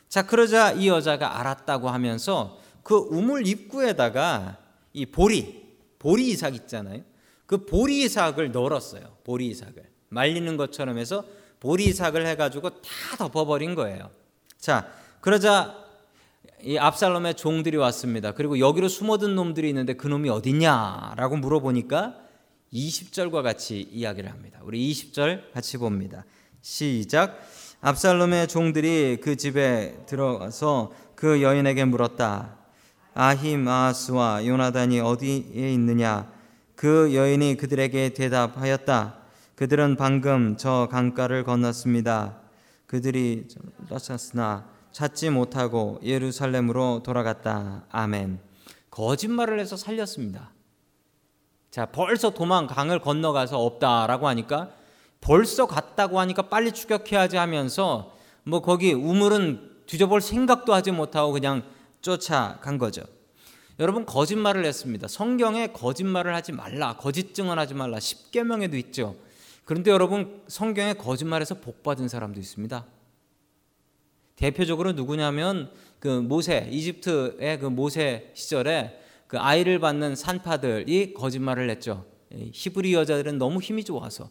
자, 0.09 0.27
그러자 0.27 0.73
이 0.73 0.89
여자가 0.89 1.39
알았다고 1.41 1.91
하면서 1.91 2.59
그 2.87 2.95
우물 2.95 3.49
입구에다가 3.49 4.59
이 4.93 5.07
보리, 5.07 5.67
보리 5.99 6.29
이삭 6.29 6.55
있잖아요. 6.55 7.03
그 7.45 7.67
보리 7.67 8.03
이삭을 8.03 8.53
널었어요. 8.53 9.03
보리 9.25 9.49
이삭을. 9.49 9.83
말리는 10.11 10.57
것처럼 10.57 10.97
해서 10.97 11.25
보리 11.59 11.87
이삭을 11.87 12.25
해가지고 12.29 12.71
다 12.71 13.17
덮어버린 13.19 13.75
거예요. 13.75 14.09
자, 14.57 14.89
그러자 15.21 15.85
이 16.63 16.79
압살롬의 16.79 17.35
종들이 17.35 17.77
왔습니다. 17.77 18.31
그리고 18.31 18.61
여기로 18.61 18.87
숨어든 18.87 19.35
놈들이 19.35 19.69
있는데 19.71 19.95
그 19.95 20.07
놈이 20.07 20.29
어딨냐라고 20.29 21.39
물어보니까 21.39 22.15
20절과 22.73 23.43
같이 23.43 23.81
이야기를 23.81 24.31
합니다. 24.31 24.61
우리 24.63 24.93
20절 24.93 25.53
같이 25.53 25.77
봅니다. 25.79 26.25
시작. 26.63 27.37
압살롬의 27.81 28.47
종들이 28.47 29.19
그 29.21 29.35
집에 29.35 30.05
들어가서 30.07 30.93
그 31.17 31.43
여인에게 31.43 31.85
물었다. 31.85 32.66
아히마스와 33.17 34.47
요나단이 34.47 35.01
어디에 35.01 35.73
있느냐? 35.73 36.31
그 36.75 37.15
여인이 37.15 37.57
그들에게 37.57 38.11
대답하였다. 38.11 39.15
그들은 39.55 39.97
방금 39.97 40.59
저 40.59 40.87
강가를 40.91 41.45
건넜습니다. 41.45 42.37
그들이 42.87 43.49
쫓았으나 43.89 44.67
찾지 44.93 45.31
못하고 45.31 45.99
예루살렘으로 46.03 47.03
돌아갔다. 47.03 47.85
아멘. 47.91 48.39
거짓말을 48.91 49.61
해서 49.61 49.79
살렸습니다. 49.79 50.51
자, 51.71 51.87
벌써 51.87 52.31
도망 52.31 52.67
강을 52.67 53.01
건너가서 53.01 53.59
없다라고 53.59 54.29
하니까 54.29 54.71
벌써 55.23 55.67
갔다고 55.67 56.21
하니까 56.21 56.43
빨리 56.43 56.71
추격해야지 56.71 57.39
하면서 57.39 58.15
뭐 58.45 58.61
거기 58.61 58.93
우물은 58.93 59.71
뒤져볼 59.87 60.21
생각도 60.21 60.75
하지 60.75 60.91
못하고 60.91 61.33
그냥 61.33 61.63
쫓아간 62.07 62.79
거죠. 62.79 63.03
여러분 63.81 64.07
거짓말을 64.07 64.65
했습니다. 64.65 65.09
성경에 65.09 65.67
거짓말을 65.69 66.35
하지 66.37 66.53
말라, 66.53 66.97
거짓 66.97 67.35
증언하지 67.35 67.75
말라. 67.75 67.99
10계명에도 67.99 68.75
있죠. 68.75 69.17
그런데 69.65 69.91
여러분 69.91 70.41
성경에 70.47 70.95
거짓말해서 70.95 71.57
복 71.57 71.83
받은 71.83 72.07
사람도 72.07 72.39
있습니다. 72.39 72.87
대표적으로 74.37 74.93
누구냐면 74.93 75.73
그 75.99 76.07
모세 76.09 76.69
이집트의 76.71 77.59
그 77.59 77.67
모세 77.67 78.31
시절에 78.35 79.01
그 79.27 79.39
아이를 79.39 79.81
받는 79.81 80.15
산파들이 80.15 81.13
거짓말을 81.15 81.69
했죠. 81.71 82.07
히브리 82.31 82.95
여자들은 82.95 83.39
너무 83.39 83.61
힘이 83.61 83.83
좋아서 83.83 84.31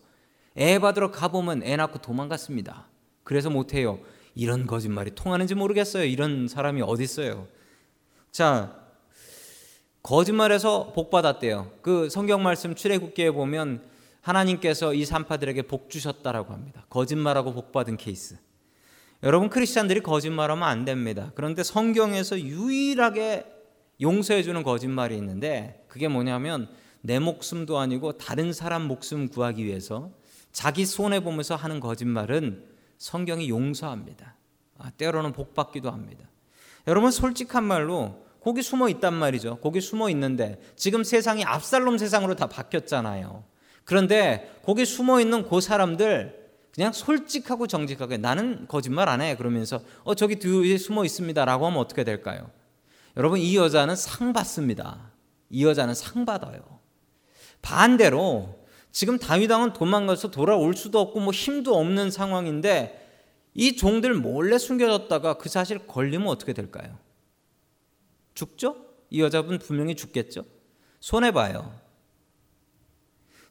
애 0.58 0.80
받으러 0.80 1.12
가보면 1.12 1.64
애 1.64 1.76
낳고 1.76 2.00
도망갔습니다. 2.00 2.88
그래서 3.24 3.50
못해요. 3.50 4.00
이런 4.34 4.66
거짓말이 4.66 5.12
통하는지 5.14 5.56
모르겠어요. 5.56 6.06
이런 6.06 6.48
사람이 6.48 6.82
어디 6.82 7.04
있어요? 7.04 7.48
자, 8.36 8.76
거짓말해서 10.04 10.92
복 10.92 11.10
받았대요. 11.10 11.72
그 11.82 12.10
성경 12.10 12.44
말씀 12.44 12.76
출애굽기에 12.76 13.32
보면 13.32 13.82
하나님께서 14.20 14.94
이 14.94 15.06
산파들에게 15.06 15.62
복 15.62 15.90
주셨다라고 15.90 16.52
합니다. 16.52 16.86
거짓말하고 16.90 17.54
복 17.54 17.72
받은 17.72 17.96
케이스. 17.96 18.38
여러분 19.24 19.48
크리스찬들이 19.50 20.02
거짓말하면 20.02 20.68
안 20.68 20.84
됩니다. 20.84 21.32
그런데 21.34 21.64
성경에서 21.64 22.42
유일하게 22.42 23.46
용서해 24.02 24.44
주는 24.44 24.64
거짓말이 24.64 25.16
있는데 25.16 25.86
그게 25.88 26.10
뭐냐면 26.10 26.68
내 27.00 27.20
목숨도 27.20 27.78
아니고 27.78 28.18
다른 28.18 28.52
사람 28.52 28.82
목숨 28.82 29.30
구하기 29.30 29.64
위해서 29.64 30.12
자기 30.52 30.86
손해 30.86 31.22
보면서 31.22 31.56
하는 31.56 31.80
거짓말은 31.80 32.66
성경이 32.98 33.48
용서합니다. 33.48 34.36
아, 34.78 34.90
때로는 34.90 35.32
복 35.32 35.54
받기도 35.54 35.90
합니다. 35.90 36.30
여러분 36.86 37.12
솔직한 37.12 37.64
말로 37.64 38.25
거기 38.46 38.62
숨어 38.62 38.90
있단 38.90 39.12
말이죠. 39.16 39.58
거기 39.60 39.82
숨어 39.82 40.08
있는데 40.12 40.62
지금 40.76 41.04
세상이 41.04 41.44
압살롬 41.44 41.98
세상으로 41.98 42.36
다 42.36 42.46
바뀌었잖아요. 42.46 43.44
그런데 43.86 44.56
거기 44.64 44.86
숨어 44.86 45.20
있는 45.20 45.50
그 45.50 45.60
사람들 45.60 46.46
그냥 46.72 46.94
솔직하고 46.94 47.66
정직하게 47.66 48.18
나는 48.18 48.68
거짓말 48.68 49.10
안 49.10 49.22
해. 49.22 49.36
그러면서 49.36 49.82
어 50.04 50.14
저기 50.14 50.36
뒤에 50.36 50.78
숨어 50.78 51.06
있습니다라고 51.06 51.66
하면 51.66 51.80
어떻게 51.80 52.04
될까요? 52.04 52.52
여러분 53.18 53.40
이 53.40 53.56
여자는 53.58 53.96
상 53.96 54.32
받습니다. 54.32 55.12
이 55.50 55.66
여자는 55.66 55.96
상 55.96 56.24
받아요. 56.24 56.60
반대로 57.64 58.60
지금 58.92 59.18
다윗 59.18 59.50
왕은 59.50 59.74
도망가서 59.74 60.30
돌아올 60.30 60.76
수도 60.76 61.00
없고 61.00 61.20
뭐 61.20 61.34
힘도 61.34 61.80
없는 61.80 62.12
상황인데 62.12 63.10
이 63.56 63.76
종들 63.76 64.14
몰래 64.14 64.60
숨겨졌다가 64.60 65.40
그 65.40 65.50
사실 65.50 65.88
걸리면 65.88 66.28
어떻게 66.28 66.54
될까요? 66.54 67.05
죽죠? 68.36 68.86
이 69.10 69.22
여자분 69.22 69.58
분명히 69.58 69.96
죽겠죠? 69.96 70.46
손해 71.00 71.32
봐요. 71.32 71.80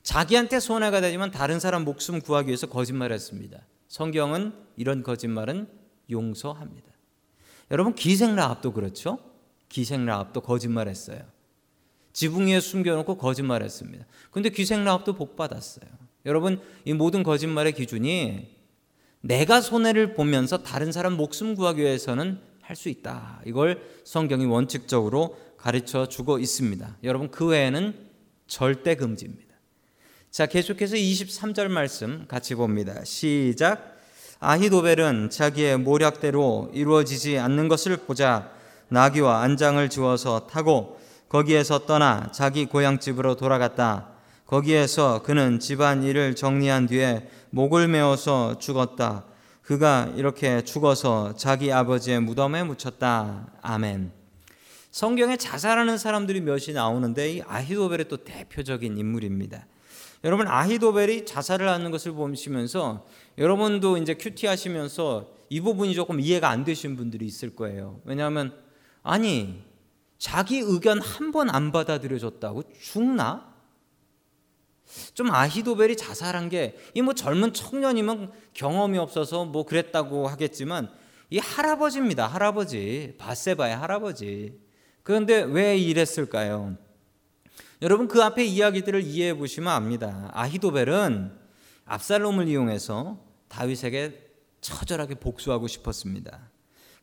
자기한테 0.03 0.61
손해가 0.61 1.01
되지만 1.01 1.31
다른 1.31 1.59
사람 1.59 1.85
목숨 1.85 2.21
구하기 2.21 2.49
위해서 2.49 2.69
거짓말했습니다. 2.69 3.67
성경은 3.89 4.53
이런 4.77 5.03
거짓말은 5.03 5.67
용서합니다. 6.11 6.93
여러분 7.71 7.95
기생 7.95 8.37
라합도 8.37 8.73
그렇죠? 8.73 9.19
기생 9.69 10.05
라합도 10.05 10.43
거짓말했어요. 10.43 11.21
지붕 12.13 12.47
위에 12.47 12.61
숨겨놓고 12.61 13.17
거짓말했습니다. 13.17 14.05
근데 14.31 14.51
기생 14.51 14.85
라합도 14.85 15.15
복 15.15 15.37
받았어요. 15.37 15.89
여러분 16.27 16.61
이 16.85 16.93
모든 16.93 17.23
거짓말의 17.23 17.73
기준이 17.73 18.55
내가 19.23 19.63
손해를 19.63 20.15
보면서 20.15 20.63
다른 20.63 20.93
사람 20.93 21.15
목숨 21.15 21.55
구하기 21.55 21.81
위해서는 21.81 22.41
할 22.67 22.77
수 22.77 22.89
있다. 22.89 23.41
이걸 23.45 23.83
성경이 24.05 24.47
원칙적으로 24.47 25.37
가르쳐 25.59 26.09
주고 26.09 26.39
있습니다. 26.39 26.97
여러분 27.05 27.31
그 27.31 27.47
외에는 27.47 27.95
절대 28.47 28.95
금지입니다. 28.95 29.55
자, 30.31 30.47
계속해서 30.47 30.97
23절 30.97 31.69
말씀 31.69 32.25
같이 32.27 32.55
봅니다. 32.55 33.05
시작. 33.05 33.99
아히도벨은 34.41 35.31
자기의 35.31 35.79
모략대로 35.79 36.71
이루어지지 36.75 37.39
않는 37.39 37.69
것을 37.69 37.99
보자 37.99 38.51
나귀와 38.89 39.43
안장을 39.43 39.89
주어서 39.91 40.47
타고 40.47 40.99
거기에서 41.29 41.87
떠나 41.87 42.31
자기 42.33 42.67
고향집으로 42.67 43.37
돌아갔다. 43.37 44.09
거기에서 44.47 45.23
그는 45.23 45.61
집안 45.61 46.03
일을 46.03 46.35
정리한 46.35 46.87
뒤에 46.87 47.29
목을 47.51 47.89
메어서 47.89 48.59
죽었다. 48.59 49.25
그가 49.65 50.13
이렇게 50.17 50.63
죽어서 50.63 51.35
자기 51.37 51.73
아버지의 51.73 52.21
무덤에 52.21 52.63
묻혔다. 52.65 53.49
아멘. 53.63 54.13
성경에 54.91 55.37
자살하는 55.39 55.97
사람들이 55.97 56.43
몇이 56.43 56.73
나오는데 56.75 57.33
이 57.33 57.43
아히도벨의 57.43 58.09
또 58.09 58.19
대표적인 58.19 58.99
인물입니다. 58.99 59.67
여러분 60.23 60.47
아히도벨이 60.49 61.25
자살을 61.25 61.69
하는 61.69 61.91
것을 61.91 62.13
보시면서 62.13 63.07
여러분도 63.39 63.97
이제 63.97 64.15
큐티 64.15 64.47
하시면서 64.47 65.31
이 65.49 65.61
부분이 65.61 65.95
조금 65.95 66.21
이해가 66.21 66.49
안 66.49 66.65
되신 66.65 66.97
분들이 66.97 67.25
있을 67.27 67.57
거예요. 67.57 68.01
왜냐하면 68.05 68.55
아니 69.03 69.63
자기 70.19 70.59
의견 70.59 71.01
한 71.01 71.33
번 71.33 71.49
안 71.51 71.73
받아들여졌다고 71.73 72.65
죽나? 72.81 73.54
좀 75.15 75.31
아히도벨이 75.31 75.97
자살한 75.97 76.49
게 76.49 76.77
이 76.95 77.03
뭐 77.03 77.15
젊은 77.15 77.53
청년이면 77.53 78.33
경험이 78.53 78.99
없어서 78.99 79.45
뭐 79.45 79.65
그랬다고 79.65 80.29
하겠지만 80.29 80.91
이 81.31 81.39
할아버지입니다. 81.39 82.27
할아버지 82.27 83.15
바세바의 83.19 83.77
할아버지. 83.77 84.61
그런데 85.03 85.43
왜 85.43 85.77
이랬을까요? 85.77 86.77
여러분 87.83 88.09
그 88.09 88.23
앞에 88.23 88.45
이야기들을 88.45 89.03
이해해 89.03 89.35
보시면 89.37 89.73
압니다. 89.73 90.31
아히도벨은 90.33 91.33
압살롬을 91.87 92.49
이용해서 92.49 93.19
다윗에게 93.49 94.21
처절하게 94.61 95.17
복수하고 95.17 95.67
싶었습니다. 95.67 96.51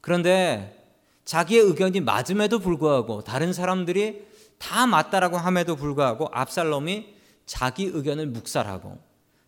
그런데 0.02 0.78
자기의 1.26 1.62
의견이 1.62 2.02
맞음에도 2.02 2.58
불구하고 2.60 3.24
다른 3.24 3.54
사람들이 3.54 4.26
다 4.58 4.88
맞다라고 4.88 5.38
함에도 5.38 5.76
불구하고 5.76 6.30
압살롬이 6.32 7.14
자기 7.52 7.84
의견을 7.84 8.28
묵살하고 8.28 8.98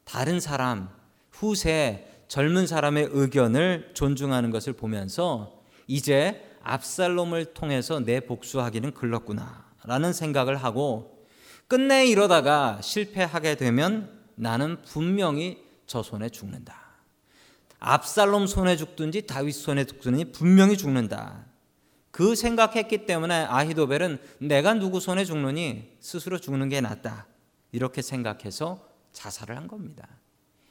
다른 0.03 0.41
사람 0.41 0.89
후세 1.31 2.05
젊은 2.27 2.67
사람의 2.67 3.07
의견을 3.11 3.91
존중하는 3.93 4.51
것을 4.51 4.73
보면서 4.73 5.63
이제 5.87 6.45
압살롬을 6.63 7.53
통해서 7.53 8.01
내 8.01 8.19
복수하기는 8.19 8.93
글렀구나라는 8.93 10.11
생각을 10.11 10.57
하고 10.57 11.25
끝내 11.69 12.05
이러다가 12.05 12.81
실패하게 12.81 13.55
되면 13.55 14.11
나는 14.35 14.81
분명히 14.81 15.63
저 15.87 16.03
손에 16.03 16.27
죽는다. 16.27 16.75
압살롬 17.79 18.47
손에 18.47 18.75
죽든지 18.75 19.27
다윗 19.27 19.53
손에 19.53 19.85
죽든지 19.85 20.33
분명히 20.33 20.75
죽는다. 20.75 21.45
그 22.11 22.35
생각했기 22.35 23.05
때문에 23.05 23.45
아히도벨은 23.45 24.17
내가 24.39 24.73
누구 24.73 24.99
손에 24.99 25.23
죽느니 25.23 25.95
스스로 26.01 26.37
죽는 26.37 26.67
게 26.67 26.81
낫다. 26.81 27.27
이렇게 27.73 28.01
생각해서 28.01 28.87
자살을 29.11 29.57
한 29.57 29.67
겁니다. 29.67 30.07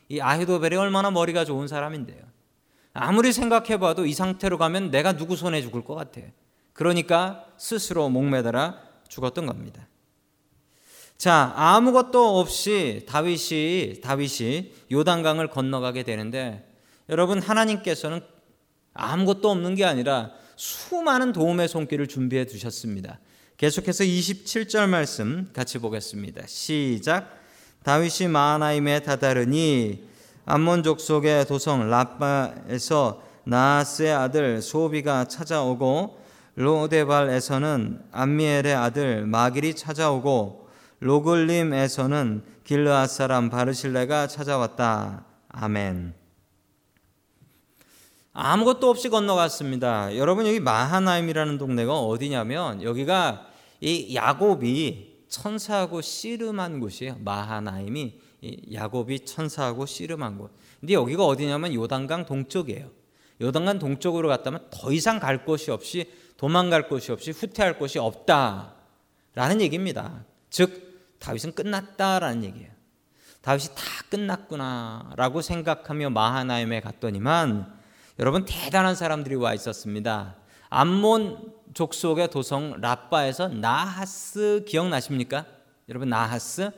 이 0.08 0.20
아히도벨이 0.20 0.76
얼마나 0.76 1.10
머리가 1.10 1.44
좋은 1.44 1.68
사람인데요. 1.68 2.22
아무리 2.94 3.32
생각해봐도 3.32 4.06
이 4.06 4.14
상태로 4.14 4.56
가면 4.56 4.90
내가 4.90 5.16
누구 5.16 5.36
손에 5.36 5.60
죽을 5.60 5.84
것 5.84 5.94
같아. 5.94 6.20
그러니까 6.72 7.46
스스로 7.58 8.08
목매달아 8.08 8.78
죽었던 9.08 9.46
겁니다. 9.46 9.86
자, 11.18 11.52
아무것도 11.56 12.38
없이 12.38 13.04
다윗이 13.08 14.00
다윗이 14.00 14.72
요단강을 14.90 15.48
건너가게 15.48 16.02
되는데 16.02 16.68
여러분 17.08 17.40
하나님께서는 17.40 18.20
아무것도 18.94 19.50
없는 19.50 19.74
게 19.74 19.84
아니라 19.84 20.32
수많은 20.56 21.32
도움의 21.32 21.68
손길을 21.68 22.06
준비해 22.06 22.44
두셨습니다. 22.44 23.18
계속해서 23.62 24.02
27절 24.02 24.88
말씀 24.88 25.48
같이 25.52 25.78
보겠습니다. 25.78 26.48
시작. 26.48 27.38
다윗이 27.84 28.28
마하나임에 28.28 29.04
다다르니 29.04 30.02
암몬 30.46 30.82
족속의 30.82 31.46
도성 31.46 31.88
라빠에서 31.88 33.22
나스의 33.44 34.14
아들 34.14 34.60
소비가 34.60 35.26
찾아오고 35.26 36.18
로데발에서는 36.56 38.02
암미엘의 38.10 38.74
아들 38.74 39.26
마길이 39.26 39.76
찾아오고 39.76 40.68
로글림에서는 40.98 42.42
길르앗 42.64 43.10
사람 43.10 43.48
바르실레가 43.48 44.26
찾아왔다. 44.26 45.24
아멘. 45.50 46.14
아무것도 48.32 48.90
없이 48.90 49.08
건너갔습니다. 49.08 50.16
여러분 50.16 50.48
여기 50.48 50.58
마하나임이라는 50.58 51.58
동네가 51.58 51.96
어디냐면 51.96 52.82
여기가 52.82 53.51
이 53.82 54.14
야곱이 54.14 55.24
천사하고 55.28 56.00
씨름한 56.00 56.78
곳이에요. 56.78 57.16
마하나임이 57.18 58.20
야곱이 58.72 59.24
천사하고 59.24 59.86
씨름한 59.86 60.38
곳. 60.38 60.52
근데 60.78 60.94
여기가 60.94 61.26
어디냐면 61.26 61.74
요단강 61.74 62.26
동쪽이에요. 62.26 62.88
요단강 63.40 63.80
동쪽으로 63.80 64.28
갔다면 64.28 64.68
더 64.70 64.92
이상 64.92 65.18
갈 65.18 65.44
곳이 65.44 65.72
없이 65.72 66.08
도망갈 66.36 66.88
곳이 66.88 67.10
없이 67.10 67.32
후퇴할 67.32 67.76
곳이 67.76 67.98
없다라는 67.98 69.60
얘기입니다. 69.60 70.24
즉 70.48 71.16
다윗은 71.18 71.54
끝났다라는 71.54 72.44
얘기예요. 72.44 72.70
다윗이 73.40 73.66
다 73.74 73.82
끝났구나라고 74.10 75.42
생각하며 75.42 76.10
마하나임에 76.10 76.80
갔더니만 76.80 77.80
여러분 78.20 78.44
대단한 78.44 78.94
사람들이 78.94 79.34
와 79.34 79.54
있었습니다. 79.54 80.36
암몬 80.74 81.52
족속의 81.74 82.30
도성 82.30 82.80
라빠에서 82.80 83.48
나하스 83.48 84.64
기억나십니까? 84.66 85.44
여러분 85.90 86.08
나하스 86.08 86.70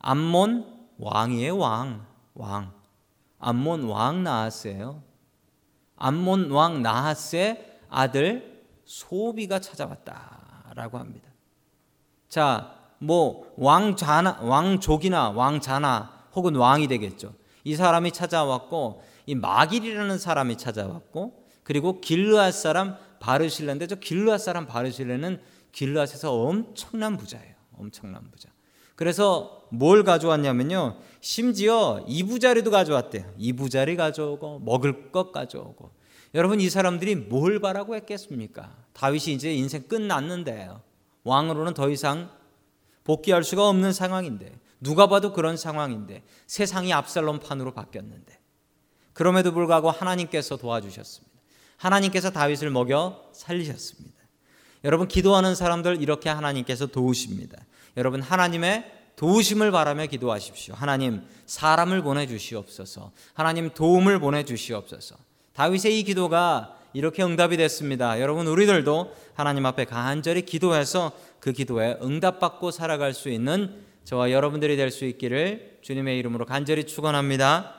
암몬 0.00 0.66
왕이에요 0.98 1.56
왕 1.56 2.04
왕. 2.34 2.72
암몬 3.38 3.84
왕 3.84 4.24
나하스예요. 4.24 5.04
암몬 5.94 6.50
왕 6.50 6.82
나하스의 6.82 7.78
아들 7.88 8.64
소비가 8.84 9.60
찾아왔다라고 9.60 10.98
합니다. 10.98 11.28
자, 12.28 12.74
뭐 12.98 13.54
왕자나 13.56 14.38
왕족이나 14.40 15.30
왕자나 15.30 16.26
혹은 16.34 16.56
왕이 16.56 16.88
되겠죠. 16.88 17.34
이 17.62 17.76
사람이 17.76 18.10
찾아왔고 18.10 19.04
이 19.26 19.36
마길이라는 19.36 20.18
사람이 20.18 20.56
찾아왔고 20.56 21.46
그리고 21.62 22.00
길르앗 22.00 22.52
사람 22.54 22.96
바르실레인데 23.20 23.86
저 23.86 23.96
길르앗 23.96 24.40
사람 24.40 24.66
바르실레는 24.66 25.40
길르앗에서 25.72 26.32
엄청난 26.32 27.16
부자예요. 27.16 27.54
엄청난 27.76 28.30
부자. 28.30 28.48
그래서 28.96 29.62
뭘 29.70 30.02
가져왔냐면요. 30.02 30.98
심지어 31.20 32.04
이부자리도 32.08 32.70
가져왔대요. 32.70 33.32
이부자리 33.36 33.96
가져오고 33.96 34.60
먹을 34.60 35.12
것 35.12 35.30
가져오고. 35.30 35.90
여러분 36.34 36.60
이 36.60 36.68
사람들이 36.68 37.14
뭘 37.14 37.60
바라고 37.60 37.94
했겠습니까? 37.94 38.76
다윗이 38.92 39.34
이제 39.34 39.54
인생 39.54 39.82
끝났는데요. 39.86 40.82
왕으로는 41.24 41.74
더 41.74 41.90
이상 41.90 42.30
복귀할 43.04 43.44
수가 43.44 43.68
없는 43.68 43.92
상황인데 43.92 44.58
누가 44.80 45.06
봐도 45.06 45.32
그런 45.32 45.56
상황인데 45.56 46.24
세상이 46.46 46.92
압살롬 46.92 47.40
판으로 47.40 47.72
바뀌었는데 47.72 48.38
그럼에도 49.12 49.52
불구하고 49.52 49.90
하나님께서 49.90 50.56
도와주셨습니다. 50.56 51.27
하나님께서 51.78 52.30
다윗을 52.30 52.70
먹여 52.70 53.30
살리셨습니다. 53.32 54.16
여러분 54.84 55.08
기도하는 55.08 55.54
사람들 55.54 56.02
이렇게 56.02 56.28
하나님께서 56.28 56.86
도우십니다. 56.86 57.58
여러분 57.96 58.20
하나님의 58.20 58.92
도우심을 59.16 59.72
바라며 59.72 60.06
기도하십시오. 60.06 60.74
하나님 60.74 61.22
사람을 61.46 62.02
보내 62.02 62.26
주시옵소서. 62.26 63.10
하나님 63.34 63.70
도움을 63.70 64.20
보내 64.20 64.44
주시옵소서. 64.44 65.16
다윗의 65.54 65.98
이 65.98 66.04
기도가 66.04 66.76
이렇게 66.92 67.24
응답이 67.24 67.56
됐습니다. 67.56 68.20
여러분 68.20 68.46
우리들도 68.46 69.12
하나님 69.34 69.66
앞에 69.66 69.86
간절히 69.86 70.42
기도해서 70.42 71.12
그 71.40 71.52
기도에 71.52 71.98
응답받고 72.00 72.70
살아갈 72.70 73.12
수 73.12 73.28
있는 73.28 73.82
저와 74.04 74.30
여러분들이 74.30 74.76
될 74.76 74.90
수 74.90 75.04
있기를 75.04 75.78
주님의 75.82 76.18
이름으로 76.18 76.46
간절히 76.46 76.84
축원합니다. 76.84 77.77